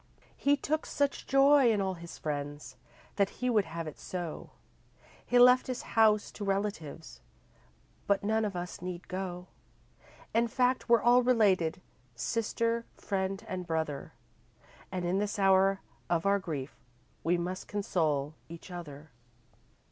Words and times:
He 0.35 0.57
took 0.57 0.87
such 0.87 1.27
joy 1.27 1.71
in 1.71 1.79
all 1.79 1.93
his 1.93 2.17
friends 2.17 2.75
That 3.17 3.29
he 3.29 3.51
would 3.51 3.65
have 3.65 3.85
it 3.85 3.99
so; 3.99 4.49
He 5.23 5.37
left 5.37 5.67
his 5.67 5.83
house 5.93 6.31
to 6.31 6.43
relatives 6.43 7.21
But 8.07 8.23
none 8.23 8.43
of 8.43 8.55
us 8.55 8.81
need 8.81 9.07
go. 9.07 9.45
In 10.33 10.47
fact, 10.47 10.89
we're 10.89 11.03
all 11.03 11.21
related, 11.21 11.81
Sister, 12.15 12.83
friend, 12.97 13.45
and 13.47 13.67
brother; 13.67 14.13
And 14.91 15.05
in 15.05 15.19
this 15.19 15.37
hour 15.37 15.81
of 16.09 16.25
our 16.25 16.39
grief 16.39 16.73
We 17.23 17.37
must 17.37 17.67
console 17.67 18.33
each 18.49 18.71
other. 18.71 19.11